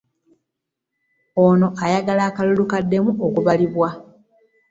Ono 1.45 1.67
ayagala 1.83 2.21
akalulu 2.29 2.63
kaddemu 2.71 3.11
okubalibwa 3.27 3.89